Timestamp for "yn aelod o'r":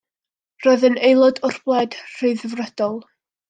0.89-1.59